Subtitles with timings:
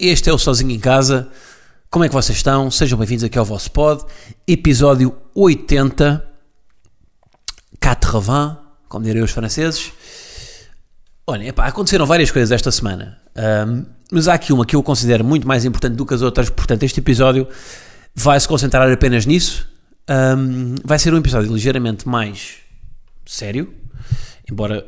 [0.00, 1.28] Este é o Sozinho em Casa.
[1.90, 2.70] Como é que vocês estão?
[2.70, 4.02] Sejam bem-vindos aqui ao vosso pod.
[4.46, 6.24] Episódio 80.
[7.84, 9.92] 80, como diriam os franceses.
[11.26, 13.18] Olha, epá, aconteceram várias coisas esta semana.
[13.36, 16.48] Ahm, mas há aqui uma que eu considero muito mais importante do que as outras.
[16.48, 17.46] Portanto, este episódio
[18.14, 19.68] vai se concentrar apenas nisso.
[20.08, 22.54] Ahm, vai ser um episódio ligeiramente mais
[23.26, 23.72] sério.
[24.50, 24.86] Embora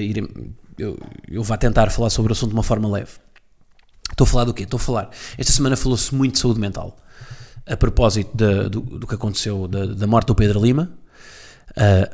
[0.00, 3.12] irem- eu, eu vá tentar falar sobre o assunto de uma forma leve.
[4.14, 4.62] Estou a falar do quê?
[4.62, 5.10] Estou a falar.
[5.36, 6.96] Esta semana falou-se muito de saúde mental.
[7.66, 10.92] A propósito da- do, do que aconteceu, da, da morte do Pedro Lima.
[11.76, 12.08] Ah,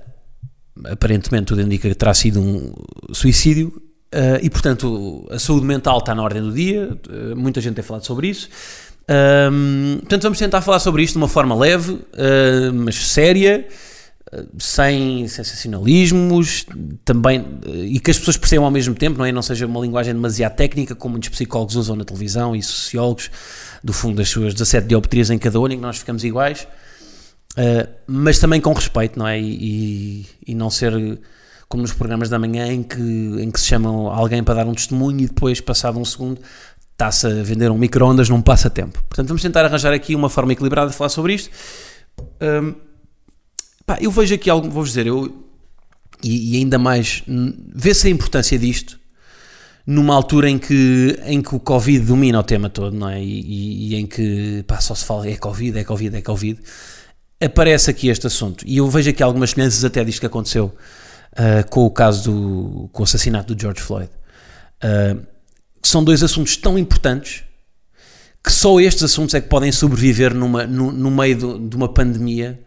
[0.92, 2.72] aparentemente tudo indica que terá sido um
[3.12, 3.82] suicídio.
[4.12, 6.98] ah, e portanto a saúde mental está na ordem do dia.
[7.10, 8.48] ah, muita gente tem falado sobre isso.
[9.08, 11.98] Ahm, portanto, vamos tentar falar sobre isto de uma forma leve,
[12.72, 13.66] mas séria,
[14.58, 16.66] sem sensacionalismos,
[17.04, 19.32] também, ah, e que as pessoas percebam ao mesmo tempo, não é?
[19.32, 23.30] Não seja uma linguagem demasiado técnica, como muitos psicólogos usam na televisão e sociólogos,
[23.82, 26.66] do fundo das suas 17 dioptrias em cada olho, em que nós ficamos iguais.
[27.52, 29.40] Uh, mas também com respeito, não é?
[29.40, 30.92] E, e- e não ser
[31.68, 34.74] como nos programas da manhã em que, em que se chamam alguém para dar um
[34.74, 36.40] testemunho e depois, passado um segundo,
[36.92, 39.02] está-se a vender um micro-ondas num passatempo.
[39.08, 41.50] Portanto, vamos tentar arranjar aqui uma forma equilibrada de falar sobre isto.
[42.40, 42.74] Um,
[43.90, 45.44] pá, eu vejo aqui algo, vou-vos dizer, eu,
[46.22, 47.22] e, e ainda mais,
[47.74, 49.00] vê-se a importância disto
[49.86, 53.20] numa altura em que, em que o Covid domina o tema todo, não é?
[53.20, 56.60] E, e- e em que pá, só se fala é Covid, é Covid, é Covid.
[57.42, 60.72] Aparece aqui este assunto e eu vejo aqui algumas semelhanças até disto que aconteceu
[61.34, 64.10] ah, com o caso do com o assassinato do George Floyd.
[65.82, 67.42] Que são dois assuntos tão importantes
[68.44, 71.88] que só estes assuntos é que podem sobreviver numa, no, no meio do- de uma
[71.88, 72.60] pandemia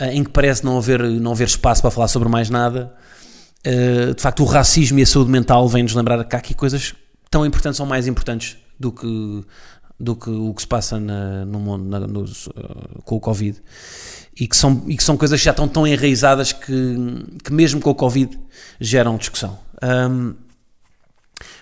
[0.00, 2.92] em que parece não haver, não haver espaço para falar sobre mais nada.
[3.66, 6.94] Uh, de facto, o racismo e a saúde mental vêm-nos lembrar que há aqui coisas
[7.30, 9.44] tão importantes ou mais importantes do que,
[9.98, 13.60] do que o que se passa na- no mundo na- nos, uh, com o Covid
[14.38, 16.96] e que, são, e que são coisas que já estão tão enraizadas que,
[17.42, 18.38] que mesmo com o Covid
[18.80, 19.58] geram discussão.
[19.82, 20.34] Um,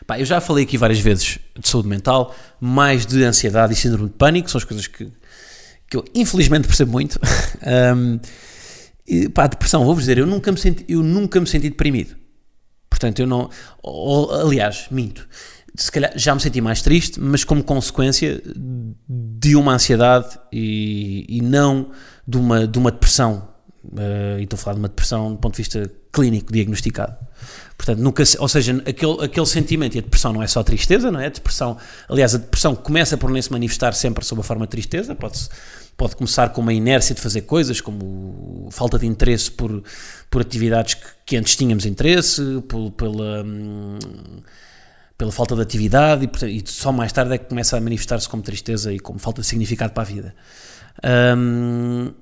[0.07, 4.09] pá, eu já falei aqui várias vezes de saúde mental, mais de ansiedade e síndrome
[4.09, 5.09] de pânico, são as coisas que,
[5.93, 7.21] que eu infelizmente percebo muito.
[7.65, 8.19] Um,
[9.07, 12.17] e, pá, depressão, vou-vos dizer, eu nunca me senti, eu nunca me senti deprimido.
[12.91, 13.49] Portanto, eu não.
[13.81, 15.29] ou- aliás, minto.
[15.77, 18.43] Se calhar já me senti mais triste, mas como consequência
[19.09, 21.93] de uma ansiedade e, e não
[22.27, 23.49] de uma, de uma depressão.
[23.97, 27.17] Eh, e estou a falar de uma depressão do ponto de vista clínico, diagnosticado.
[27.77, 31.19] Portanto, nunca, ou seja, aquele, aquele sentimento, e a depressão não é só tristeza, não
[31.19, 31.27] é?
[31.27, 31.77] A depressão,
[32.09, 35.49] aliás, a depressão começa por nem se manifestar sempre sob a forma de tristeza, pode,
[35.97, 39.83] pode começar com uma inércia de fazer coisas, como falta de interesse por,
[40.31, 43.99] por atividades que, que antes tínhamos interesse, por- pela, hum,
[45.19, 48.45] pela falta de atividade, e, e só mais tarde é que começa a manifestar-se como
[48.45, 50.35] tristeza e como falta de significado para a vida.
[51.37, 52.13] Hum,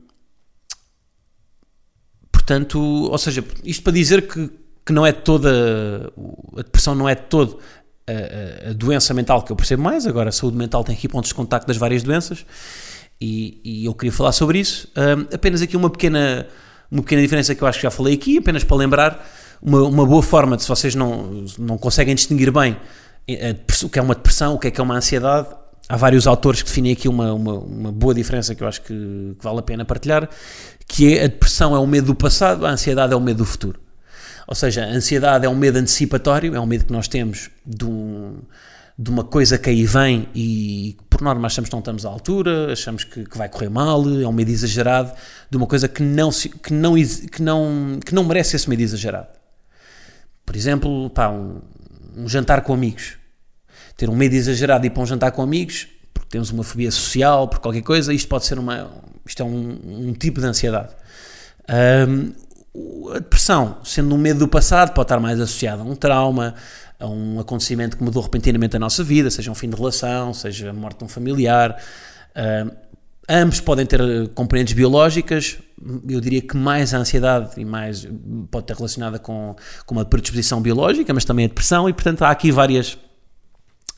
[2.50, 4.50] Portanto, ou seja, isto para dizer que,
[4.84, 6.12] que não é toda.
[6.56, 7.60] A depressão não é todo
[8.08, 10.04] a, a- a doença mental que eu percebo mais.
[10.04, 12.44] Agora, a saúde mental tem aqui pontos de contacto das várias doenças
[13.20, 14.88] e, e eu queria falar sobre isso.
[14.96, 16.44] Ahm, apenas aqui uma pequena,
[16.90, 19.30] uma pequena diferença que eu acho que já falei aqui, apenas para lembrar.
[19.62, 22.76] Uma, uma boa forma de, se vocês não, não conseguem distinguir bem
[23.28, 25.46] eh, o que é uma depressão, o que é que é uma ansiedade,
[25.90, 29.34] há vários autores que definem aqui uma, uma, uma boa diferença que eu acho que,
[29.38, 30.28] que vale a pena partilhar,
[30.86, 33.44] que é a depressão é o medo do passado, a ansiedade é o medo do
[33.44, 33.80] futuro.
[34.46, 37.84] Ou seja, a ansiedade é um medo antecipatório, é um medo que nós temos de,
[37.84, 38.38] um-
[38.98, 42.72] de uma coisa que aí vem e por norma achamos que não estamos à altura,
[42.72, 45.12] achamos que, que vai correr mal, é um medo exagerado
[45.50, 49.28] de uma coisa que não, que não, que não, que não merece esse medo exagerado.
[50.46, 51.60] Por exemplo, pá, um,
[52.16, 53.19] um jantar com amigos.
[54.00, 56.90] Ter um medo exagerado de ir para um jantar com amigos, porque temos uma fobia
[56.90, 58.90] social, por qualquer coisa, isto pode ser uma.
[59.26, 60.94] Isto é um, um tipo de ansiedade.
[62.72, 66.54] O- a depressão, sendo um medo do passado, pode estar mais associada a um trauma,
[66.98, 70.70] a um acontecimento que mudou repentinamente a nossa vida, seja um fim de relação, seja
[70.70, 71.76] a morte de um familiar.
[72.34, 72.70] Ahm,
[73.28, 75.58] ambos podem ter eh, componentes biológicas,
[76.08, 78.08] eu diria que mais a ansiedade e mais
[78.50, 79.54] pode estar relacionada com,
[79.84, 82.96] com uma predisposição biológica, mas também a depressão, e portanto há aqui várias,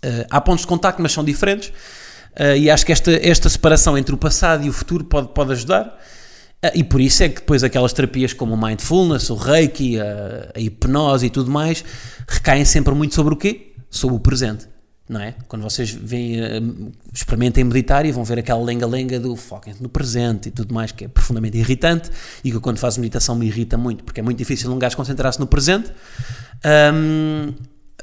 [0.05, 1.69] Uh, há pontos de contacto, mas são diferentes.
[1.69, 5.53] Uh, e acho que esta, esta separação entre o passado e o futuro pode, pode
[5.53, 5.99] ajudar.
[6.65, 10.51] Uh, e por isso é que depois aquelas terapias como o mindfulness, o reiki, a,
[10.55, 11.85] a hipnose e tudo mais
[12.29, 13.73] recaem sempre muito sobre o quê?
[13.91, 14.73] Sobre o presente
[15.13, 15.35] não é?
[15.47, 20.53] Quando vocês veem, experimentem meditar e vão ver aquela lenga-lenga do foco no presente e
[20.53, 22.11] tudo mais, que é profundamente irritante
[22.43, 25.39] e que quando faço meditação me irrita muito, porque é muito difícil um gajo concentrar-se
[25.39, 25.93] no presente.
[26.65, 27.53] Um,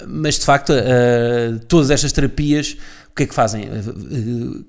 [0.08, 2.78] mas de facto, uh, todas estas terapias,
[3.10, 3.64] o que é que fazem?
[3.66, 4.66] Uh,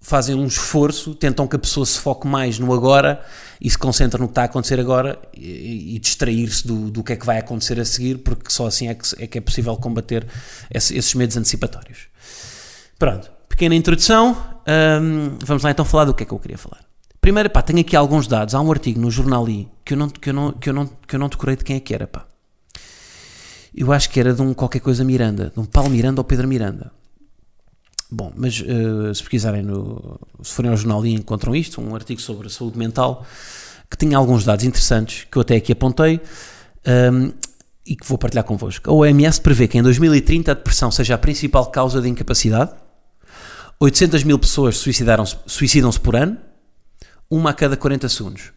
[0.00, 3.24] fazem um esforço, tentam que a pessoa se foque mais no agora
[3.60, 7.12] e se concentre no que está a acontecer agora e, e distrair-se do, do que
[7.12, 9.76] é que vai acontecer a seguir, porque só assim é que é, que é possível
[9.76, 10.26] combater
[10.74, 12.08] esse, esses medos antecipatórios.
[12.98, 14.36] Pronto, pequena introdução,
[15.44, 16.80] vamos lá então falar do que é que eu queria falar.
[17.20, 20.08] Primeiro, pá, tenho aqui alguns dados, há um artigo no jornal I que eu não,
[20.08, 22.08] que eu não, que eu não, que eu não decorei de quem é que era,
[22.08, 22.26] pá.
[23.74, 26.46] Eu acho que era de um qualquer coisa Miranda, de um Paulo Miranda ou Pedro
[26.46, 26.92] Miranda
[28.14, 30.20] Bom, mas uh, se pesquisarem no.
[30.42, 33.24] Se forem ao jornal e encontram isto, um artigo sobre saúde mental,
[33.90, 36.20] que tinha alguns dados interessantes que eu até aqui apontei
[36.86, 37.32] um, ehm,
[37.86, 38.90] e que vou partilhar convosco.
[38.90, 42.72] A OMS prevê que em 2030 a depressão seja a principal causa de incapacidade,
[43.80, 46.36] 800 mil pessoas suicidam-se suicidam por ano,
[47.30, 48.52] uma a cada 40 segundos.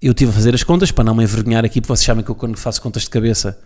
[0.00, 2.30] Eu estive a fazer as contas para não me envergonhar aqui, porque vocês sabem que
[2.30, 3.58] eu quando faço contas de cabeça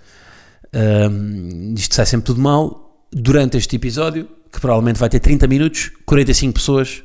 [0.75, 3.07] um, isto sai sempre tudo mal.
[3.13, 7.03] Durante este episódio que provavelmente vai ter 30 minutos, 45 pessoas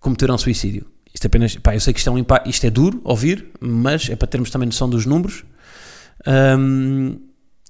[0.00, 0.86] cometerão suicídio.
[1.12, 3.50] Isto é apenas, pá, eu sei que isto é, um impacto, isto é duro ouvir,
[3.60, 5.44] mas é para termos também noção dos números.
[6.26, 7.18] Um,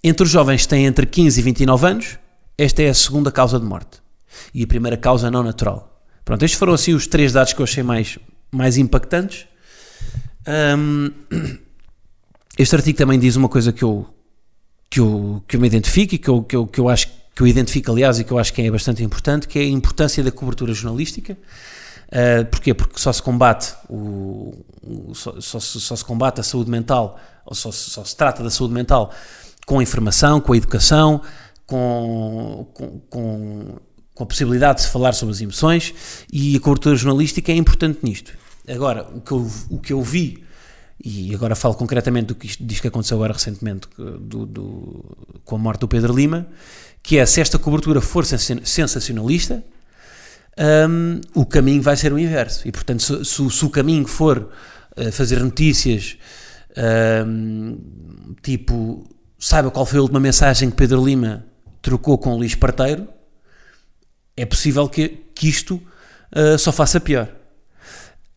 [0.02, 2.18] entre os jovens que têm entre 15 e 29 anos,
[2.56, 4.00] esta é a segunda causa de morte.
[4.52, 6.02] E a primeira causa não natural.
[6.24, 8.18] Pronto, estes foram assim os três dados que eu achei mais,
[8.50, 9.46] mais impactantes.
[10.76, 11.10] Um,
[12.58, 14.06] este artigo também diz uma coisa que eu,
[14.90, 17.42] que eu, que eu me identifico e que eu, que eu, que eu acho que
[17.42, 20.24] eu identifico, aliás, e que eu acho que é bastante importante, que é a importância
[20.24, 21.38] da cobertura jornalística.
[22.08, 22.72] Uh, porquê?
[22.72, 27.54] Porque só se combate o, o só, só, só, se combate a saúde mental, ou
[27.54, 29.12] só, só se trata da saúde mental
[29.66, 31.20] com a informação, com a educação,
[31.66, 33.78] com, com, com,
[34.22, 35.94] a possibilidade de se falar sobre as emoções
[36.32, 38.32] e a cobertura jornalística é importante nisto.
[38.66, 40.42] Agora, o que eu, o que eu vi,
[41.02, 45.58] e agora falo concretamente do que diz que aconteceu agora recentemente do, do, com a
[45.58, 46.48] morte do Pedro Lima,
[47.02, 49.64] que é se esta cobertura for sensacionalista,
[50.88, 52.66] um, o caminho vai ser o inverso.
[52.66, 54.50] E, portanto, se, se, se o caminho for
[54.96, 56.18] uh, fazer notícias
[57.26, 57.78] um,
[58.42, 59.08] tipo,
[59.38, 61.44] saiba qual foi a última mensagem que Pedro Lima
[61.80, 63.08] trocou com o Luís Parteiro,
[64.36, 67.28] é possível que, que isto uh, só faça pior.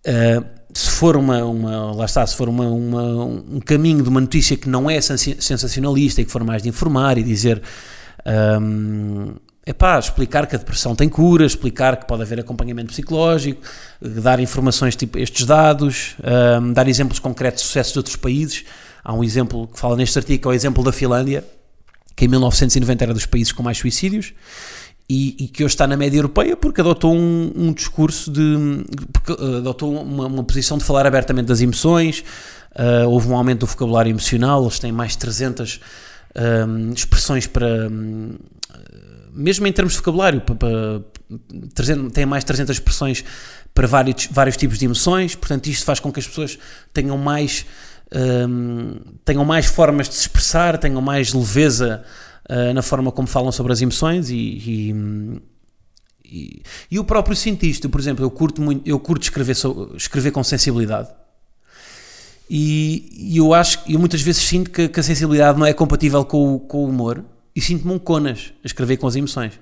[0.06, 4.22] Uh, se for uma, uma, lá está, se for uma, uma, um caminho de uma
[4.22, 7.62] notícia que não é sensacionalista e que for mais de informar e dizer
[8.62, 9.36] um,
[9.78, 13.62] pá, explicar que a depressão tem cura, explicar que pode haver acompanhamento psicológico,
[14.02, 16.16] dar informações tipo estes dados,
[16.62, 18.66] um, dar exemplos concretos de sucessos de outros países.
[19.04, 21.44] Há um exemplo que fala neste artigo, é o exemplo da Finlândia,
[22.16, 24.34] que em 1990 era dos países com mais suicídios
[25.12, 28.86] e, e que hoje está na média europeia porque adotou um, um discurso de.
[29.12, 32.24] porque adotou uma, uma, posição de falar abertamente das emoções,
[32.72, 35.82] uh, houve um aumento do vocabulário emocional, eles têm mais de 300
[36.66, 37.90] um, expressões para.
[37.92, 38.38] Um,
[39.34, 41.02] mesmo em termos de vocabulário, para, para,
[41.76, 43.26] 300, tem mais de 300 expressões
[43.74, 46.58] para vários, vários tipos de emoções, portanto, isto faz com que as pessoas
[46.94, 47.66] tenham mais,
[48.14, 48.96] um,
[49.26, 52.04] tenham mais formas de se expressar, tenham mais leveza
[52.50, 54.96] uh, na forma como falam sobre as emoções e, e,
[56.26, 59.56] e, e o próprio cientista, por exemplo, eu curto muito, eu curto escrever,
[59.96, 61.10] escrever com sensibilidade.
[62.50, 66.26] E, e eu acho, eu muitas vezes sinto que, que a sensibilidade não é compatível
[66.26, 67.24] com, com o humor
[67.56, 69.54] e sinto-me um conas a escrever com as emoções.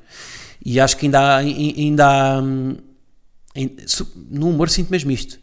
[0.66, 5.40] E acho que ainda há, ainda há, no humor sinto mesmo isto.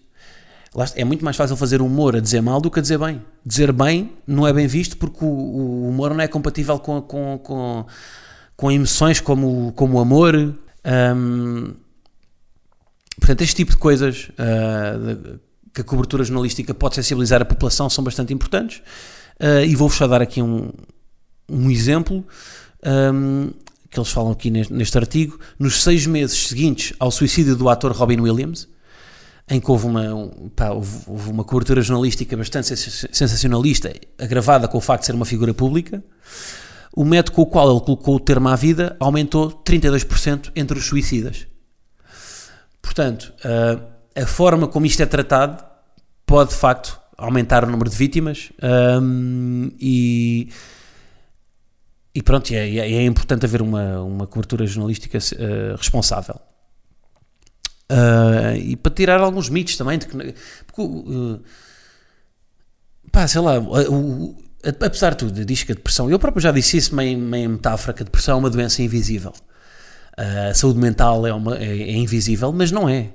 [0.95, 3.23] É muito mais fácil fazer humor a dizer mal do que a dizer bem.
[3.45, 7.87] Dizer bem não é bem visto porque o, humor não é compatível com, com, com,
[8.57, 10.35] com emoções como, como o amor.
[10.37, 11.75] Um,
[13.19, 15.39] portanto, este tipo de coisas uh,
[15.73, 18.83] que a cobertura jornalística pode sensibilizar a população são bastante importantes.
[19.41, 20.73] Uh, e vou-vos só dar aqui um,
[21.49, 22.25] um exemplo
[23.15, 23.51] um,
[23.91, 25.39] que eles falam aqui neste, neste, artigo.
[25.59, 28.69] Nos seis meses seguintes ao suicídio do ator Robin Williams,
[29.49, 34.81] em que houve uma, um, pá, houve, uma cobertura jornalística bastante sensacionalista, agravada com o
[34.81, 36.03] facto de ser uma figura pública,
[36.95, 40.87] o método com o qual ele colocou o termo à vida aumentou 32% entre os
[40.87, 41.47] suicidas.
[42.83, 43.83] Portanto, uh,
[44.21, 45.63] a forma como isto é tratado
[46.25, 48.51] pode de facto aumentar o número de vítimas
[49.01, 50.51] um, e,
[52.15, 56.41] e pronto, é, é, é, importante haver uma, uma cobertura jornalística uh, responsável.
[57.91, 60.17] Uh, e para tirar alguns mitos também, de que,
[60.67, 61.41] porque, uh,
[63.13, 64.37] pá, sei lá, o,
[64.81, 68.03] apesar de tudo, diz que a depressão, eu próprio já disse isso meio, metáfora, que
[68.03, 69.33] a depressão é uma doença invisível.
[70.17, 73.11] a saúde mental é, uma, é, é invisível, mas não é.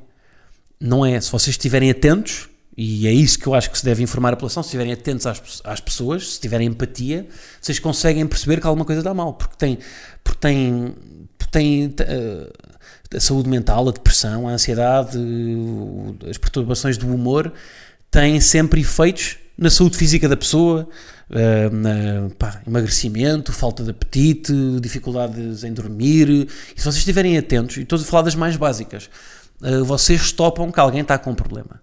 [0.80, 1.20] Não é.
[1.20, 4.36] Se vocês estiverem atentos, e é isso que eu acho que se deve informar a
[4.36, 4.64] população.
[4.64, 7.28] Se estiverem atentos às, às pessoas, se tiverem empatia,
[7.60, 9.34] vocês conseguem perceber que alguma coisa está mal.
[9.34, 9.78] Porque tem,
[10.24, 10.96] porque tem,
[11.38, 12.71] porque tem uh,
[13.16, 15.18] a saúde mental, a depressão, a ansiedade,
[16.30, 17.52] as perturbações do humor
[18.10, 20.88] têm sempre efeitos na saúde física da pessoa,
[21.30, 26.30] uh, na, pá, emagrecimento, falta de apetite, dificuldades em dormir.
[26.30, 29.10] E se vocês estiverem atentos, e estou a falar das mais básicas,
[29.62, 31.82] uh, vocês topam que alguém está com um problema.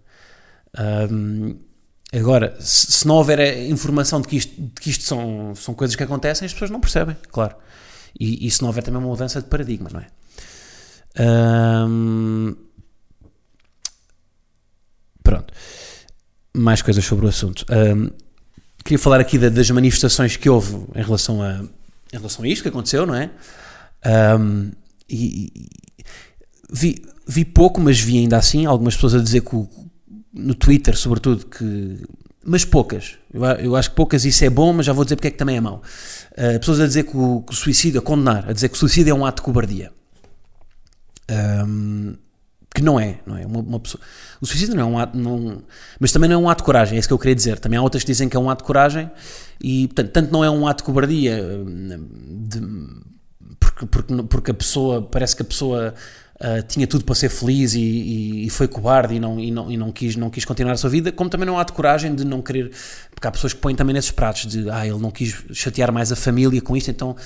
[1.11, 1.57] Um,
[2.13, 5.95] agora, se, se, não houver informação de que isto, de que isto são, são coisas
[5.95, 7.55] que acontecem, as pessoas não percebem, claro.
[8.19, 10.07] E, e se não houver também uma mudança de paradigma, não é?
[11.19, 12.55] Um,
[15.23, 15.53] pronto.
[16.57, 17.65] Mais coisas sobre o assunto.
[17.71, 18.11] Um,
[18.85, 21.61] queria falar aqui das manifestações que houve em relação a,
[22.13, 23.31] em relação a isto que aconteceu, não é?
[24.39, 24.71] Um,
[25.09, 26.05] e, e
[26.71, 29.69] vi, vi pouco, mas vi ainda assim algumas pessoas a dizer que o,
[30.33, 32.03] no Twitter, sobretudo, que.
[32.45, 33.19] Mas poucas.
[33.33, 35.37] Eu, eu acho que poucas isso é bom, mas já vou dizer porque é que
[35.37, 35.83] também é mau.
[36.33, 38.79] Uh, pessoas a dizer que o, que o, suicídio, a condenar, a dizer que o
[38.79, 39.93] suicídio é um ato de cobardia.
[41.31, 42.17] Um,
[42.75, 43.45] que não é, não é?
[43.47, 44.01] Uma, uma pessoa,
[44.41, 45.63] o suicídio não é um ato, não,
[45.99, 47.59] mas também não é um ato de coragem, é isso que eu queria dizer.
[47.59, 49.11] Também há outras que dizem que é um ato de coragem
[49.61, 52.61] e, portanto, tanto não é um ato de cobardia, de,
[53.59, 55.95] porque, porque, porque a pessoa, parece que a pessoa
[56.41, 59.71] uh, tinha tudo para ser feliz e, e, e, foi cobarde e, não, e, não,
[59.71, 62.15] e não, quis, não quis continuar a sua vida, como também não há de coragem
[62.15, 62.71] de não querer,
[63.11, 66.13] porque há pessoas que põem também nesses pratos de, ah, ele não quis chatear mais
[66.13, 67.17] a família com isto, então,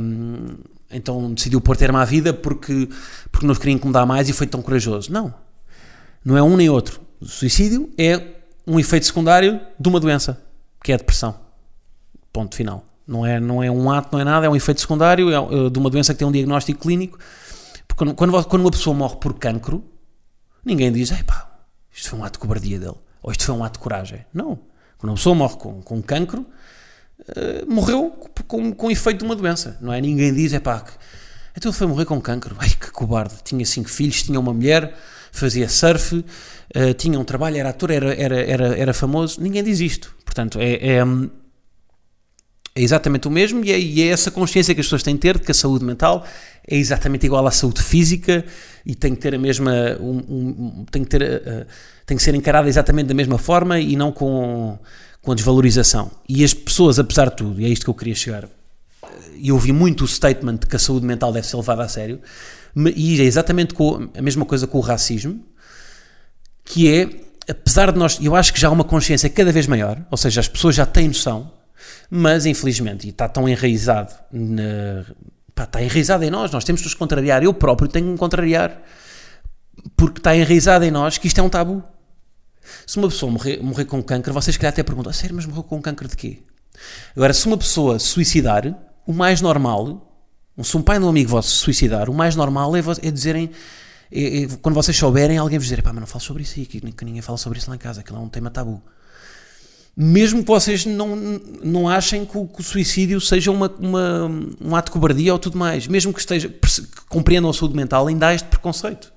[0.00, 0.56] um,
[0.92, 2.88] então decidiu pôr termo à vida porque,
[3.30, 5.12] porque não queria incomodar mais e foi tão corajoso.
[5.12, 5.34] Não,
[6.24, 7.00] não é um nem outro.
[7.20, 8.20] O suicídio é
[8.66, 10.40] um efeito secundário de uma doença,
[10.82, 11.34] que é a depressão.
[12.32, 12.84] Ponto final.
[13.06, 15.70] Não é, não é um ato, não é nada, é um efeito secundário é, é
[15.70, 17.18] de uma doença que tem um diagnóstico clínico
[17.94, 19.84] porque quando, quando, uma pessoa morre por cancro,
[20.64, 21.50] ninguém diz, pá,
[21.92, 24.24] isto foi um ato de cobardia dele, ou isto foi um ato de coragem.
[24.32, 24.58] Não.
[24.98, 26.46] Quando uma pessoa morre com, com cancro,
[27.28, 28.10] uh, morreu
[28.46, 29.76] com, com efeito de uma doença.
[29.80, 30.00] Não é?
[30.00, 30.84] Ninguém diz, é pá,
[31.56, 32.56] então ele foi morrer com cancro.
[32.58, 33.34] Ai, que cobarde.
[33.44, 34.96] Tinha cinco filhos, tinha uma mulher,
[35.30, 39.40] fazia surf, uh, tinha um trabalho, era ator, era, era, era, era famoso.
[39.40, 40.14] Ninguém diz isto.
[40.24, 41.04] Portanto, é, é,
[42.74, 45.20] é exatamente o mesmo e é, e é, essa consciência que as pessoas têm de
[45.20, 46.24] ter de que a saúde mental
[46.66, 48.44] é exatamente igual à saúde física
[48.84, 51.66] e tem que ter a mesma um, um, tem que ter uh,
[52.06, 54.78] tem que ser encarada exatamente da mesma forma e não com
[55.20, 56.10] com desvalorização.
[56.28, 58.48] E as pessoas apesar de tudo e é isto que eu queria chegar
[59.36, 61.88] e eu ouvi muito o statement de que a saúde mental deve ser levada a
[61.88, 62.20] sério
[62.96, 63.74] e é exatamente
[64.16, 65.44] a mesma coisa com o racismo
[66.64, 67.10] que é
[67.50, 70.40] apesar de nós eu acho que já há uma consciência cada vez maior ou seja
[70.40, 71.61] as pessoas já têm noção
[72.10, 75.04] mas, infelizmente, e está tão enraizado, na,
[75.54, 77.42] pá, está enraizado em nós, nós temos de nos contrariar.
[77.42, 78.80] Eu próprio tenho que me contrariar,
[79.96, 81.82] porque está enraizado em nós que isto é um tabu.
[82.86, 85.80] Se uma pessoa morrer, morrer com câncer, vocês calhar até perguntam, sério, mas morreu com
[85.80, 86.42] câncer de quê?
[87.16, 88.74] Agora, se uma pessoa suicidar,
[89.06, 90.14] o mais normal,
[90.62, 93.50] se um pai de um amigo vosso suicidar, o mais normal é, é dizerem,
[94.10, 96.66] é, é, quando vocês souberem, alguém vos dizer, pá, mas não falo sobre isso aí,
[96.66, 98.82] que, que ninguém fala sobre isso lá em casa, aquilo é um tema tabu
[99.96, 101.16] mesmo que vocês não,
[101.62, 104.30] não achem que o, que o suicídio seja uma, uma,
[104.60, 108.06] um ato de cobardia ou tudo mais, mesmo que, esteja, que compreendam a saúde mental,
[108.06, 109.12] ainda há este preconceito.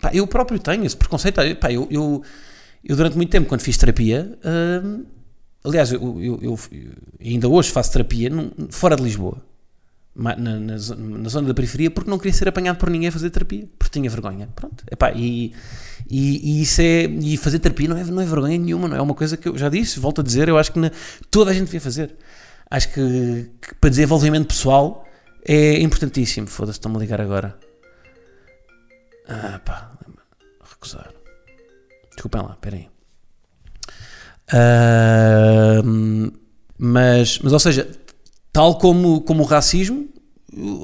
[0.00, 1.36] Pá, eu próprio tenho esse preconceito.
[1.56, 2.22] Pá, eu, eu,
[2.84, 4.38] eu, durante muito tempo, quando fiz terapia,
[5.64, 6.58] aliás, eu, eu,
[7.20, 9.49] ainda hoje faço terapia num, fora de Lisboa
[10.20, 13.30] na, na, na, zona da periferia porque não queria ser apanhado por ninguém a fazer
[13.30, 14.48] terapia, porque tinha vergonha.
[14.54, 15.54] Pronto, epá, e,
[16.08, 19.00] e, e, isso é, e fazer terapia não é, não é vergonha nenhuma, não é
[19.00, 20.90] uma coisa que eu já disse, volto a dizer, eu acho que na,
[21.30, 22.14] toda a gente devia fazer.
[22.70, 25.06] Acho que, que para desenvolvimento pessoal
[25.44, 26.46] é importantíssimo.
[26.46, 27.58] Foda-se, estão-me a ligar agora.
[29.28, 29.92] Ah, pá,
[30.62, 31.12] recusar.
[32.12, 32.90] Desculpem lá, esperem.
[34.52, 36.32] Uh,
[36.78, 37.88] mas, mas, ou seja,
[38.52, 40.08] Tal como, como o racismo,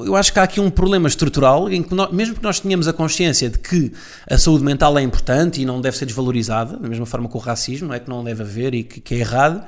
[0.04, 2.86] eu acho que há aqui um problema estrutural em que, nós, mesmo que nós tenhamos
[2.86, 3.92] a consciência de que
[4.30, 7.40] a saúde mental é importante e não deve ser desvalorizada, da mesma forma que o
[7.40, 9.64] racismo, não é que não deve haver e que, que é errado,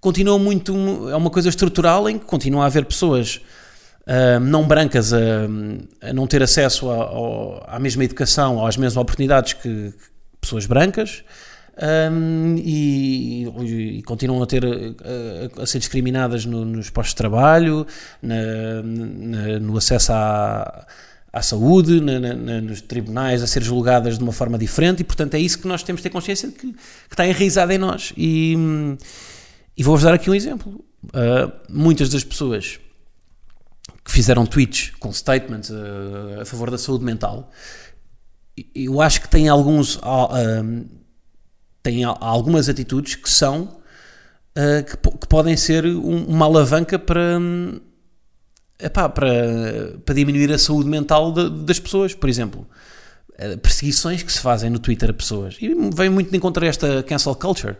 [0.00, 0.74] continua muito.
[1.10, 3.42] É uma coisa estrutural em que continua a haver pessoas
[4.06, 5.18] uh, não brancas a,
[6.00, 10.64] a, não ter acesso a, a, à mesma educação, às mesmas oportunidades que, que pessoas
[10.64, 11.22] brancas.
[11.80, 17.86] Um, e, e, continuam a ter a, a ser discriminadas no, nos postos de trabalho,
[18.20, 20.86] na, na, no acesso à,
[21.32, 25.38] à saúde, na, nos tribunais, a ser julgadas de uma forma diferente, e portanto é
[25.38, 26.78] isso que nós temos de ter consciência de que, que
[27.12, 28.12] está enraizado em nós.
[28.16, 28.56] E,
[29.76, 30.84] e vou-vos dar aqui um exemplo.
[31.04, 32.80] Uh, muitas das pessoas
[34.04, 37.52] que fizeram tweets com statements uh, a favor da saúde mental,
[38.74, 39.94] eu acho que têm alguns.
[39.96, 40.98] Uh,
[41.88, 47.38] têm algumas atitudes que são uh, que, que, podem ser um, uma alavanca para,
[48.78, 52.66] epá, para, para diminuir a saúde mental de, das pessoas, por exemplo.
[53.32, 55.56] Uh, perseguições que se fazem no Twitter a pessoas.
[55.60, 57.76] E vem muito de encontrar esta cancel culture,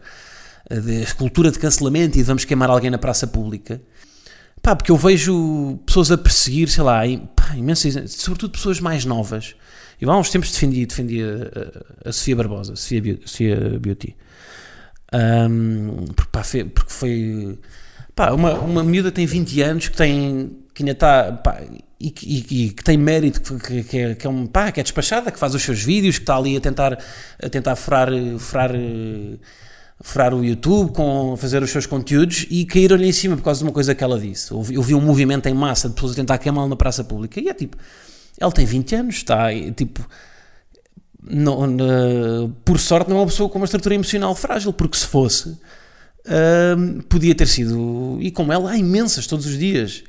[0.70, 3.80] uh, de cultura de cancelamento e de vamos queimar alguém na praça pública.
[4.60, 7.02] Porque eu vejo pessoas a perseguir, sei lá,
[8.08, 9.54] sobretudo pessoas mais novas,
[10.00, 14.16] eu há uns tempos defendi, defendi a, a Sofia Barbosa, Sofia, Sofia Beauty.
[15.12, 17.58] Um, porque, pá, foi, porque foi
[18.14, 21.60] pá, uma, uma miúda tem 20 anos que tem que ainda está pá,
[22.00, 24.82] e, e, e, que tem mérito, que, que, é, que, é um, pá, que é
[24.82, 26.96] despachada, que faz os seus vídeos, que está ali a tentar,
[27.42, 28.70] a tentar furar, furar,
[30.00, 33.64] furar o YouTube, com fazer os seus conteúdos e caíram-lhe em cima por causa de
[33.64, 34.52] uma coisa que ela disse.
[34.52, 37.02] Eu vi, eu vi um movimento em massa de pessoas a tentar queimá-lo na praça
[37.02, 37.76] pública e é tipo
[38.38, 40.08] ela tem 20 anos, está tipo.
[41.30, 45.06] Não, não, por sorte, não é uma pessoa com uma estrutura emocional frágil, porque se
[45.06, 48.18] fosse, uh, podia ter sido.
[48.20, 50.04] E como ela, há imensas todos os dias.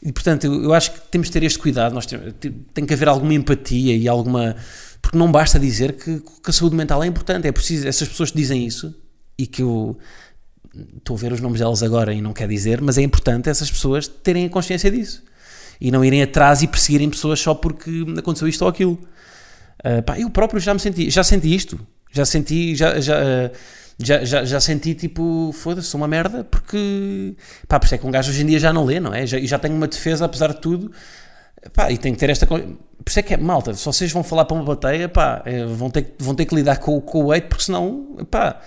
[0.00, 2.32] E portanto, eu, eu acho que temos de ter este cuidado, nós temos,
[2.72, 4.56] tem que haver alguma empatia e alguma.
[5.02, 7.86] Porque não basta dizer que, que a saúde mental é importante, é preciso.
[7.86, 8.94] Essas pessoas que dizem isso
[9.36, 9.98] e que eu
[10.96, 13.70] estou a ver os nomes delas agora e não quer dizer, mas é importante essas
[13.70, 15.22] pessoas terem a consciência disso
[15.82, 18.92] e não irem atrás e perseguirem pessoas só porque aconteceu isto ou aquilo.
[19.84, 21.80] Uh, pá, eu próprio já me senti, já senti isto,
[22.12, 23.50] já senti, já, já, uh,
[23.98, 27.34] já, já, já, senti tipo, foda-se, sou uma merda, porque,
[27.66, 29.26] pá, por isso é que um gajo hoje em dia já não lê, não é?
[29.26, 30.92] Já, já tenho uma defesa apesar de tudo,
[31.74, 32.60] pá, e tem que ter esta, por
[33.08, 35.90] isso é que é, malta, se vocês vão falar para uma bateia, pá, é, vão
[35.90, 38.60] ter, vão ter que lidar com, com o hate, porque senão, pá,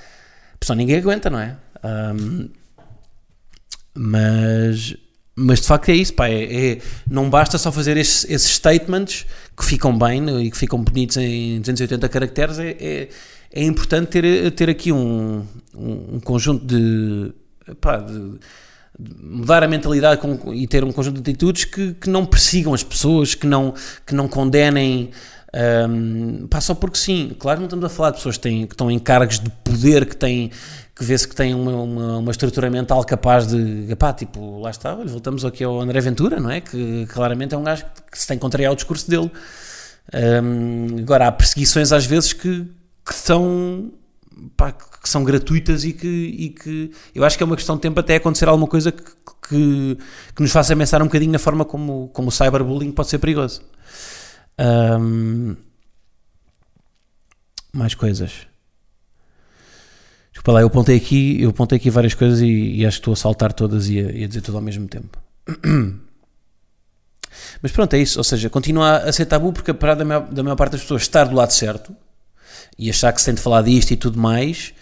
[0.59, 1.55] pessoal ninguém aguenta, não é?
[1.81, 2.49] Um,
[3.97, 4.97] mas
[5.35, 6.77] mas de facto é isso, pá, é, é
[7.09, 9.25] não basta só fazer esses, esses, statements
[9.57, 13.09] que ficam bem né, e que ficam bonitos em 280 caracteres, é, é,
[13.51, 15.45] é importante ter, ter aqui um,
[15.75, 17.33] um, conjunto de,
[17.81, 18.13] pá, de,
[18.97, 22.73] de, mudar a mentalidade com, e ter um conjunto de atitudes que, que não persigam
[22.73, 23.73] as pessoas, que não,
[24.05, 25.11] que não condenem
[25.89, 28.73] um, pá, só porque sim, claro não estamos a falar de pessoas que, têm, que
[28.73, 30.51] estão em cargos de poder, que têm
[30.95, 34.95] que vê-se que tem uma, uma, uma, estrutura mental capaz de, pá, tipo, lá está,
[34.95, 36.61] olha, voltamos aqui ao André Ventura, não é?
[36.61, 39.29] Que claramente é um gajo que se tem que contrariar discurso dele.
[40.13, 42.65] Um, agora, há perseguições às vezes que,
[43.05, 43.91] que são,
[44.55, 47.81] pá, que são gratuitas e que, e que eu acho que é uma questão de
[47.81, 49.03] tempo até acontecer alguma coisa que,
[49.49, 49.97] que,
[50.33, 53.61] que nos faça pensar um bocadinho na forma como, como o cyberbullying pode ser perigoso.
[54.59, 55.55] Um,
[57.73, 58.47] mais coisas.
[60.31, 63.13] Desculpa lá, eu apontei aqui, eu apontei aqui várias coisas e, e acho que estou
[63.13, 65.17] a saltar todas e a, e a dizer tudo ao mesmo tempo.
[67.61, 68.19] Mas pronto, é isso.
[68.19, 70.81] Ou seja, continua a ser tabu porque a parada da maior, da maior parte das
[70.81, 71.95] pessoas estar do lado certo
[72.77, 74.73] e achar que se tem de falar disto e tudo mais,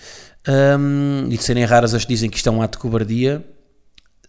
[0.47, 3.45] um, e de serem raras as que dizem que isto é um ato de cobardia,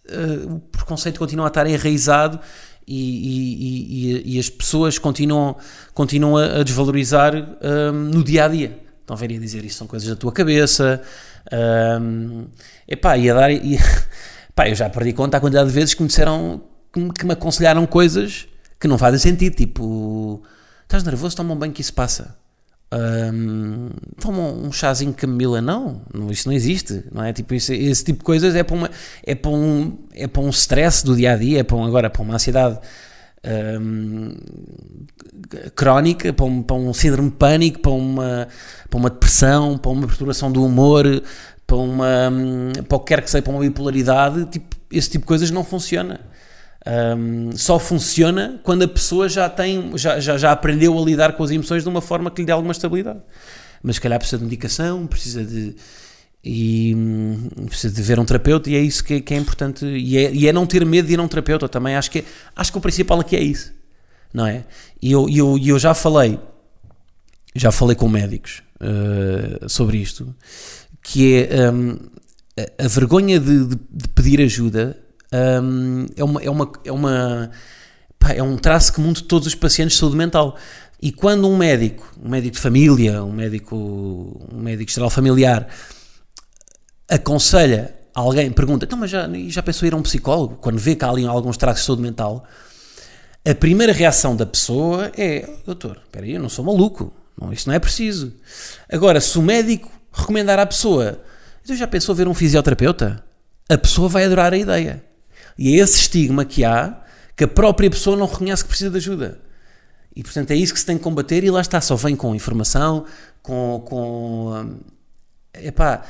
[0.09, 2.39] uh, o preconceito continua a estar enraizado
[2.87, 5.55] e, e, e, as pessoas continuam,
[5.93, 8.79] continuam a, desvalorizar um, no dia a dia.
[9.01, 11.01] Estão a ver a dizer isso são coisas da tua cabeça.
[12.01, 12.47] Um,
[12.87, 13.49] epá, e a dar.
[14.55, 16.61] Pá, eu já perdi conta a quantidade de vezes que me disseram.
[16.93, 18.47] que me, que me aconselharam coisas
[18.79, 19.55] que não fazem sentido.
[19.55, 20.43] Tipo,
[20.83, 22.37] estás nervoso, toma um banho que isso passa.
[22.95, 23.89] Um,
[24.21, 27.33] toma um chazinho de camomila, não, não, isso não existe, não é?
[27.33, 28.91] Tipo, isso, esse tipo de coisas é para, uma,
[29.23, 32.09] é para um é para um stress do dia a dia, é para um, agora
[32.09, 32.79] para uma ansiedade
[33.81, 34.37] um,
[35.75, 38.47] crónica, para um, para um síndrome de pânico, para uma,
[38.89, 41.05] para uma depressão, para uma perturbação do humor,
[41.67, 42.31] para uma
[42.87, 45.63] para o que quer que seja, para uma bipolaridade, tipo, esse tipo de coisas não
[45.63, 46.21] funciona.
[46.87, 51.43] Um, só funciona quando a pessoa já tem, já, já, já aprendeu a lidar com
[51.43, 53.21] as emoções de uma forma que lhe dê alguma estabilidade.
[53.81, 55.75] Mas se calhar precisa de medicação, precisa de
[56.45, 60.15] e hum, precisa de ver um terapeuta e é isso que, que é importante e
[60.15, 62.23] é, e é, não ter medo de ir a um terapeuta também acho que
[62.55, 63.73] acho que o principal aqui é isso
[64.31, 64.63] não é
[65.01, 66.39] e eu, eu, eu já falei
[67.55, 70.35] já falei com médicos uh, sobre isto
[71.01, 71.97] que é um,
[72.55, 74.95] a, a, vergonha de, de, de pedir ajuda
[75.61, 77.51] um, é uma é uma é uma
[78.19, 80.57] pá, é um traço comum de todos os pacientes de saúde mental
[81.01, 83.75] E quando um médico, um médico de família, um médico,
[84.51, 85.67] um médico geral familiar,
[87.09, 90.55] aconselha alguém, pergunta, então, mas já, já pensou ir a um psicólogo?
[90.55, 92.45] Quando vê que há ali alguns traços de saúde mental,
[93.47, 97.67] a primeira reação da pessoa é, doutor, espera aí, eu não sou maluco, não, isso
[97.67, 98.33] não é preciso.
[98.89, 101.21] Agora, se o médico recomendar à pessoa,
[101.63, 103.23] então já pensou ver um fisioterapeuta?
[103.69, 105.03] A pessoa vai adorar a ideia.
[105.57, 107.01] E é esse estigma que há
[107.35, 109.39] que a própria pessoa não reconhece que precisa de ajuda.
[110.15, 112.33] E portanto é isso que se tem que combater e lá está, só vem com
[112.33, 113.05] informação,
[113.43, 113.83] com.
[113.85, 114.77] com
[115.53, 116.03] epá,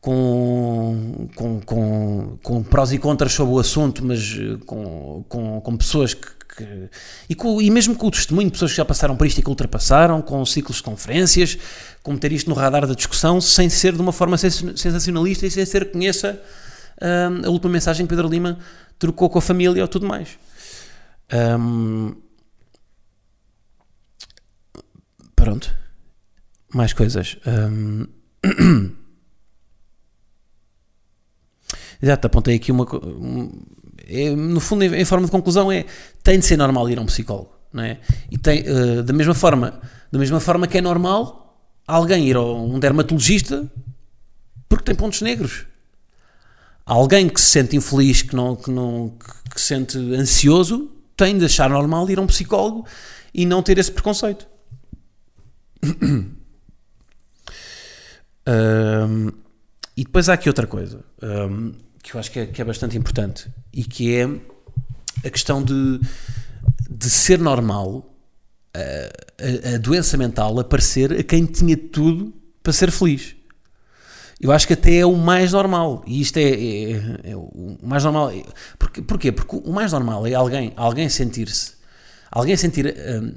[0.00, 6.14] com, com, com, com prós e contras sobre o assunto, mas com, com, com pessoas
[6.14, 6.28] que.
[6.56, 6.88] que
[7.28, 9.42] e, com, e mesmo com o testemunho de pessoas que já passaram por isto e
[9.42, 11.58] que ultrapassaram, com ciclos de conferências,
[12.00, 15.66] com meter isto no radar da discussão, sem ser de uma forma sensacionalista e sem
[15.66, 16.40] ser que conheça
[17.02, 18.56] hum, a última mensagem que Pedro Lima
[18.98, 20.38] trocou com a família ou tudo mais.
[21.32, 22.14] Um,
[25.34, 25.74] pronto.
[26.74, 27.38] Mais coisas.
[27.46, 28.06] Um,
[32.00, 32.84] Exato, apontei aqui uma.
[32.94, 33.50] Um,
[34.06, 35.84] é, no fundo, em, forma de conclusão, é
[36.22, 37.98] tem de ser normal ir a um psicólogo, não é?
[38.30, 39.80] E tem, uh, da mesma forma,
[40.10, 43.70] da mesma forma que é normal alguém ir a um dermatologista
[44.68, 45.66] porque tem pontos negros.
[46.88, 49.14] Alguém que se sente infeliz, que não, que não,
[49.54, 52.86] que, se sente ansioso, tem de achar normal ir a um psicólogo
[53.34, 54.48] e não ter esse preconceito.
[58.48, 59.28] um,
[59.94, 62.96] e depois há aqui outra coisa um, que eu acho que é, que é, bastante
[62.96, 64.24] importante e que é
[65.26, 66.00] a questão de,
[66.88, 68.10] de ser normal
[68.72, 68.80] a,
[69.70, 73.36] a, a doença mental aparecer a quem tinha tudo para ser feliz.
[74.40, 76.02] Eu acho que até é o mais normal.
[76.06, 78.32] E isto é, é, é o mais normal.
[78.78, 79.02] Porquê?
[79.02, 79.32] Porquê?
[79.32, 81.72] Porque o mais normal é alguém, alguém sentir-se.
[82.30, 82.94] Alguém sentir.
[82.96, 83.34] Um,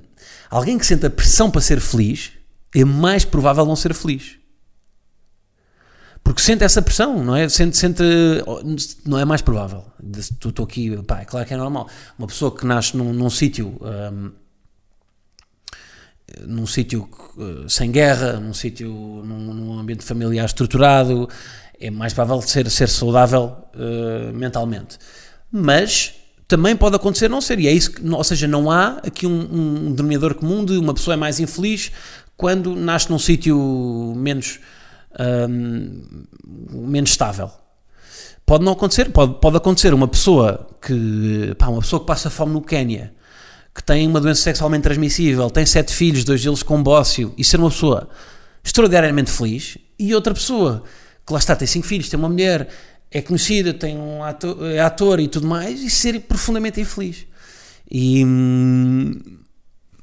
[0.50, 2.32] alguém que sente a pressão para ser feliz
[2.76, 4.38] é mais provável não ser feliz.
[6.24, 7.50] Porque sente essa pressão, não é?
[7.50, 8.04] Sente, sente
[9.04, 9.84] não é mais provável.
[10.18, 11.90] Estou aqui, pá, é claro que é normal.
[12.18, 14.32] Uma pessoa que nasce num, num sítio um,
[16.46, 21.28] num sítio uh, sem guerra, num sítio, num, num, ambiente familiar estruturado,
[21.80, 24.98] é mais provável ser, ser saudável uh, mentalmente.
[25.52, 26.14] Mas
[26.48, 29.88] também pode acontecer não ser, e é isso que, ou seja, não há aqui um,
[29.88, 31.92] um denominador comum de uma pessoa é mais infeliz
[32.36, 34.60] quando nasce num sítio menos,
[35.48, 37.52] um, menos estável.
[38.46, 42.54] Pode não acontecer, pode, pode acontecer uma pessoa que, pá, uma pessoa que passa fome
[42.54, 43.14] no Quénia,
[43.74, 47.58] que tem uma doença sexualmente transmissível, tem sete filhos, dois deles com bócio, e ser
[47.58, 48.10] uma pessoa
[48.64, 50.84] extraordinariamente feliz, e outra pessoa
[51.26, 52.68] que lá está, tem cinco filhos, tem uma mulher,
[53.10, 57.26] é conhecida, tem um ator, é ator e tudo mais, e ser profundamente infeliz.
[57.90, 59.20] E, hum,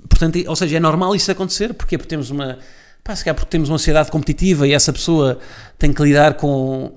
[0.08, 2.58] portanto, ou seja, é normal isso acontecer, porque Porque temos uma,
[3.02, 5.38] pá, se calhar porque temos uma sociedade competitiva e essa pessoa
[5.78, 6.92] tem que lidar com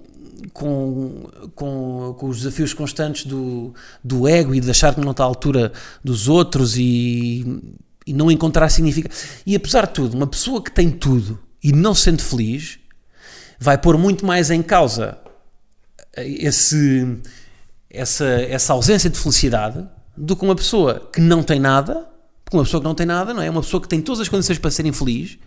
[0.53, 3.73] com, com, com os desafios constantes do,
[4.03, 5.71] do ego e de achar que não está à altura
[6.03, 7.45] dos outros e,
[8.05, 9.13] e não encontrar significado.
[9.45, 12.79] E apesar de tudo, uma pessoa que tem tudo e não se sente feliz
[13.59, 15.17] vai pôr muito mais em causa
[16.17, 17.17] esse,
[17.89, 22.07] essa, essa ausência de felicidade do que uma pessoa que não tem nada,
[22.43, 23.49] porque uma pessoa que não tem nada, não é?
[23.49, 25.37] Uma pessoa que tem todas as condições para ser infeliz,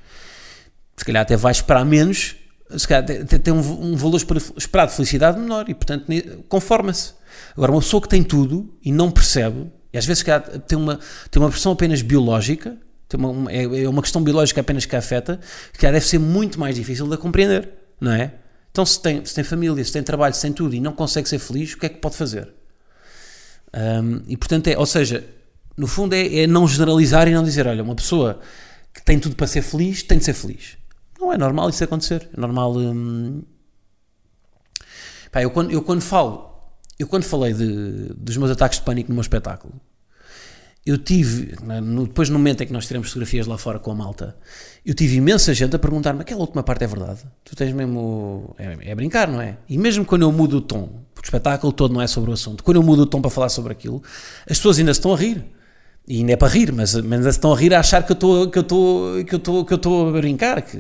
[0.97, 2.37] se calhar até vai esperar menos
[2.79, 4.17] se calhar tem um, um valor
[4.57, 6.07] esperado de felicidade menor e, portanto,
[6.49, 7.13] conforma-se.
[7.57, 10.99] Agora, uma pessoa que tem tudo e não percebe, e às vezes calhar, tem uma,
[11.31, 12.77] tem uma pressão apenas biológica,
[13.09, 15.39] tem uma, uma, é, é uma questão biológica apenas que a afeta,
[15.73, 17.69] que deve ser muito mais difícil de compreender,
[18.01, 18.33] não é?
[18.71, 21.29] Então, se tem, se tem família, se tem trabalho, se tem tudo e não consegue
[21.29, 22.49] ser feliz, o que é que pode fazer?
[23.73, 25.25] Um, e, portanto, é, ou seja,
[25.77, 28.41] no fundo é, é não generalizar e não dizer, olha, uma pessoa
[28.93, 30.77] que tem tudo para ser feliz, tem de ser feliz
[31.25, 32.29] não, é normal isso acontecer.
[32.37, 32.77] É normal.
[32.77, 33.43] Hum...
[35.33, 36.51] Pá, eu, quando, eu quando falo,
[36.99, 39.75] eu quando falei de, dos meus ataques de pânico no meu espetáculo,
[40.87, 43.95] eu tive, né, depois no momento em que nós tiramos fotografias lá fora com a
[43.95, 44.37] malta,
[44.85, 47.23] eu tive imensa gente a perguntar-me: aquela última parte é verdade?
[47.43, 48.55] Tu tens mesmo.
[48.59, 49.57] É, é, brincar, não é?
[49.69, 52.35] E mesmo quando eu mudo o tom, porque o espetáculo todo não é sobre o
[52.35, 54.03] assunto, quando eu mudo o tom para falar sobre aquilo,
[54.49, 55.45] as pessoas ainda se estão a rir.
[56.07, 58.51] E ainda é para rir, mas, mas estão a rir a achar que eu estou
[58.51, 60.79] que eu estou que eu estou que eu estou a brincar, que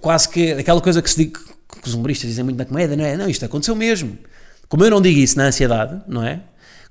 [0.00, 3.04] quase que aquela coisa que se diz que os humoristas dizem muito na comédia, não
[3.04, 3.16] é?
[3.16, 4.18] Não, isto aconteceu mesmo.
[4.68, 6.40] Como eu não digo isso na ansiedade, não é?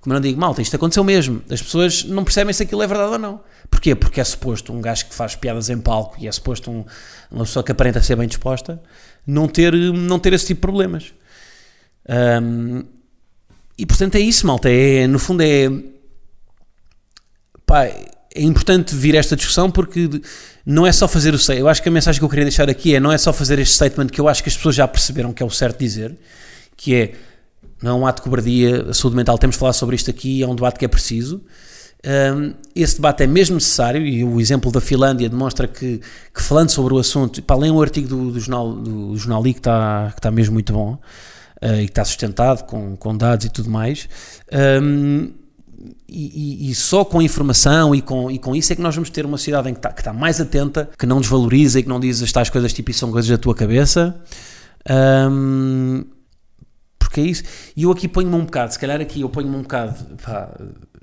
[0.01, 1.43] Como eu não digo, malta, isto aconteceu mesmo.
[1.49, 3.41] As pessoas não percebem se aquilo é verdade ou não.
[3.69, 3.93] Porquê?
[3.93, 6.83] Porque é suposto um gajo que faz piadas em palco e é suposto um,
[7.29, 8.81] uma pessoa que aparenta ser bem disposta
[9.25, 11.13] não ter, não ter esse tipo de problemas.
[12.09, 12.83] Um,
[13.77, 14.69] e portanto é isso, malta.
[14.69, 15.69] É, no fundo é
[17.71, 20.10] pá, é importante vir esta discussão porque
[20.65, 21.62] não é só fazer o sei.
[21.62, 23.60] Eu acho que a mensagem que eu queria deixar aqui é não é só fazer
[23.60, 26.17] este statement que eu acho que as pessoas já perceberam que é o certo dizer,
[26.75, 27.13] que é
[27.81, 30.43] não é um ato de cobardia, a saúde mental, temos de falar sobre isto aqui,
[30.43, 31.41] é um debate que é preciso.
[32.05, 36.01] Um, esse debate é mesmo necessário e o exemplo da Finlândia demonstra que,
[36.34, 39.53] que falando sobre o assunto, para além um artigo do, do jornal, do jornal I
[39.53, 40.99] que está, que está mesmo muito bom
[41.62, 44.10] uh, e que está sustentado com, com dados e tudo mais,
[44.81, 45.31] um,
[46.07, 49.25] e, e, só com informação e com, e com isso é que nós vamos ter
[49.25, 52.21] uma sociedade em que está, está mais atenta, que não desvaloriza e que não diz
[52.21, 54.19] as tais coisas tipo são coisas da tua cabeça.
[54.89, 56.03] Um,
[56.99, 57.43] porque é isso.
[57.75, 60.49] E eu aqui ponho-me um bocado, se calhar aqui eu ponho-me um bocado, pá,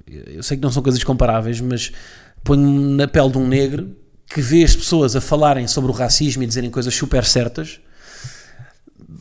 [0.06, 1.92] eu sei que não são coisas comparáveis, mas
[2.42, 6.42] ponho-me na pele de um negro que vê as pessoas a falarem sobre o racismo
[6.42, 7.80] e dizerem coisas super certas,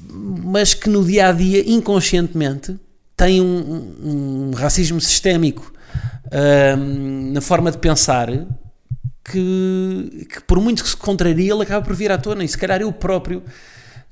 [0.10, 2.78] mas que no dia a dia, inconscientemente,
[3.18, 5.74] tem um, um racismo sistémico
[6.78, 8.30] um, na forma de pensar
[9.24, 12.44] que, que, por muito que se contraria, ele acaba por vir à tona.
[12.44, 13.44] E se calhar eu próprio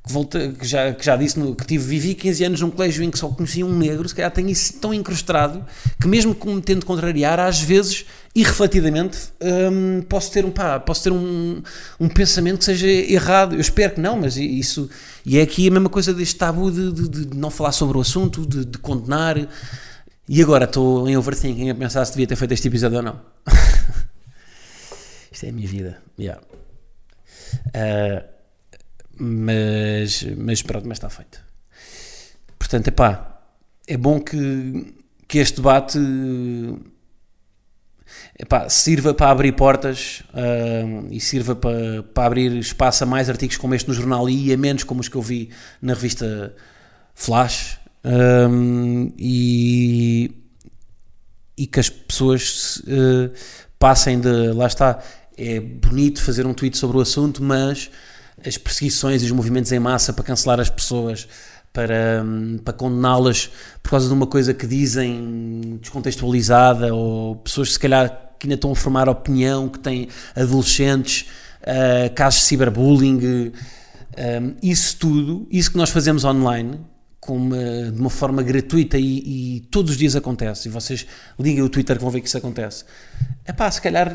[0.06, 3.04] que, volta, que, já, que já disse no, que tive, vivi 15 anos num colégio
[3.04, 5.65] em que só conhecia um negro, se calhar tenho isso tão incrustado
[6.00, 11.12] que mesmo como tento contrariar, às vezes, irrefletidamente, hum, posso ter, um, pá, posso ter
[11.12, 11.62] um,
[12.00, 13.56] um pensamento que seja errado.
[13.56, 14.89] Eu espero que não, mas isso...
[15.26, 18.02] E é aqui a mesma coisa deste tabu de, de, de não falar sobre o
[18.02, 19.48] assunto, de, de condenar...
[20.28, 23.22] E agora estou em overthinking a pensar se devia ter feito este episódio ou não.
[25.32, 26.02] Isto é a minha vida.
[26.18, 26.41] Yeah.
[27.68, 28.35] Uh,
[29.17, 31.43] mas, mas pronto, mas está feito.
[32.58, 33.41] Portanto, epá,
[33.88, 34.95] é bom que,
[35.28, 35.99] que este debate
[38.38, 43.58] epá, sirva para abrir portas uh, e sirva para, para abrir espaço a mais artigos
[43.58, 45.49] como este no jornal e a menos como os que eu vi
[45.82, 46.54] na revista
[47.13, 50.32] Flash um, e,
[51.58, 53.32] e que as pessoas uh,
[53.80, 54.99] passem de lá está
[55.38, 57.89] é bonito fazer um tweet sobre o assunto mas
[58.43, 61.28] as perseguições e os movimentos em massa para cancelar as pessoas,
[61.71, 63.52] para, hum, para condená-las
[63.84, 68.71] por causa de uma coisa que dizem descontextualizada, ou pessoas se calhar que ainda estão
[68.71, 71.28] a formar opinião, que têm adolescentes,
[71.62, 76.80] uh, casos de ciberbullying, uh, isso tudo, isso que nós fazemos online,
[77.34, 81.06] uma, de uma forma gratuita e, e, todos os dias acontece, e vocês
[81.40, 82.86] liguem o Twitter que vão ver que isso acontece.
[83.44, 84.14] É pá, se calhar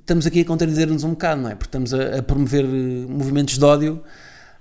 [0.00, 1.54] estamos aqui a contradizer-nos um bocado, não é?
[1.54, 4.02] Porque estamos a, a promover eh, movimentos de ódio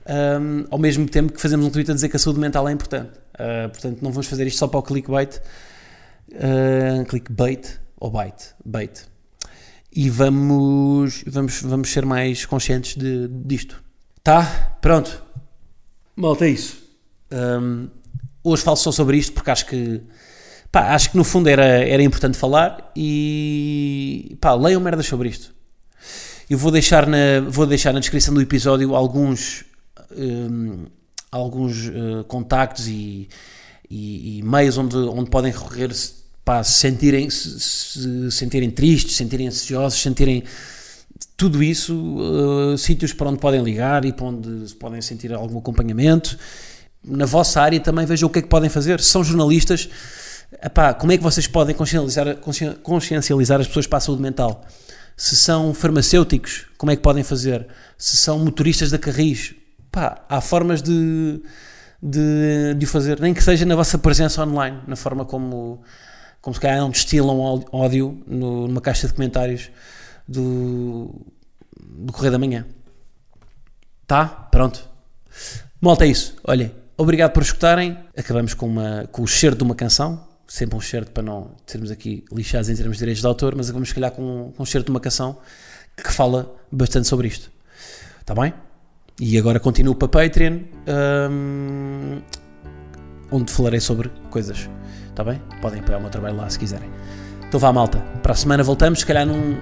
[0.06, 2.72] um, ao mesmo tempo que fazemos um tweet a dizer que a saúde mental é
[2.72, 3.12] importante.
[3.34, 5.42] Uh, portanto, não vamos fazer isto só para o clickbait,
[6.32, 9.06] uh, clickbait ou bait, bait.
[9.96, 13.82] E vamos, vamos, vamos ser mais conscientes de, disto.
[14.24, 14.78] Tá?
[14.82, 15.24] Pronto.
[16.16, 16.83] Malta, é isso.
[17.34, 17.90] Um,
[18.44, 20.02] hoje falo só sobre isto porque acho que
[20.74, 25.54] Pá, acho que no fundo era, era importante falar e pá, leiam merdas sobre isto.
[26.50, 29.66] Eu vou deixar na, vou deixar na descrição do episódio alguns,
[30.18, 30.88] um,
[31.32, 33.30] alguns uh, contactos e,
[33.88, 39.12] e, e, meios onde, onde podem recorrer se, pá, se sentirem, se, se sentirem tristes,
[39.12, 40.44] se sentirem ansiosos, se sentirem
[41.38, 46.36] tudo isso, uh, sítios para onde podem ligar e para onde podem sentir algum acompanhamento.
[47.04, 49.00] Na vossa área também vejam o que é que podem fazer.
[49.02, 49.90] Se são jornalistas,
[50.62, 52.38] Epá, como é que vocês podem consciencializar,
[52.82, 54.64] consciencializar as pessoas para a saúde mental?
[55.16, 57.68] Se são farmacêuticos, como é que podem fazer?
[57.98, 59.56] Se são motoristas da Carris,
[60.30, 61.42] há formas de,
[62.02, 65.82] de, de o fazer, nem que seja na vossa presença online, na forma como,
[66.42, 67.38] como se calhar não destilam
[67.72, 69.70] ódio no, numa caixa de comentários
[70.28, 71.14] do,
[71.80, 72.66] do Correio da Manhã.
[74.08, 74.26] Tá?
[74.26, 74.88] Pronto.
[75.80, 76.36] Malta, é isso.
[76.44, 77.98] Olhem, obrigado por escutarem.
[78.18, 81.90] Acabamos com, uma, com o cheiro de uma canção sempre um certo para não sermos
[81.90, 84.66] aqui lixados em termos de direitos de autor, mas vamos, se calhar, com, com um
[84.66, 85.38] certo de uma canção
[85.98, 87.52] que fala bastante sobre isto.
[88.22, 88.54] Está bem?
[89.20, 90.60] E agora continuo para Patreon,
[91.32, 92.22] um,
[93.32, 94.70] onde falarei sobre coisas.
[95.10, 95.42] Está bem?
[95.62, 96.90] Podem apoiar o meu trabalho lá se quiserem.
[97.48, 98.00] Então vá, malta.
[98.22, 99.60] Para a semana voltamos, se calhar num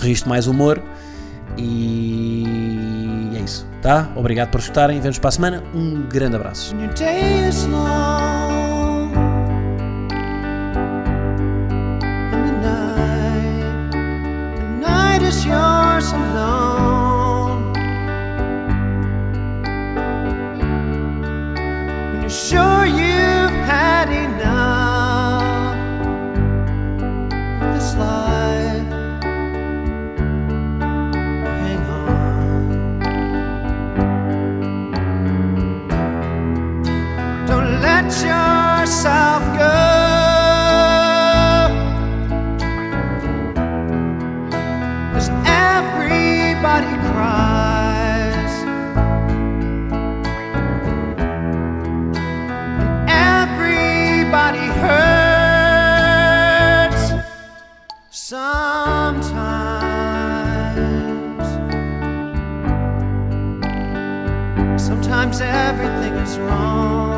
[0.00, 0.82] registro mais humor.
[1.58, 3.01] E
[3.42, 4.08] isso, tá?
[4.16, 5.00] Obrigado por escutarem.
[5.00, 5.62] Vemos para a semana.
[5.74, 6.74] Um grande abraço.
[58.24, 59.26] Sometimes,
[64.80, 67.11] sometimes everything is wrong.